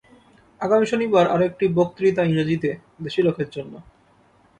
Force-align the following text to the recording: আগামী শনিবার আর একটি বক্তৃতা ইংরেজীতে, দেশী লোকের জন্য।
আগামী 0.61 0.85
শনিবার 0.85 1.25
আর 1.27 1.41
একটি 1.49 1.65
বক্তৃতা 1.77 2.21
ইংরেজীতে, 2.23 2.69
দেশী 3.03 3.21
লোকের 3.23 3.49
জন্য। 3.49 3.73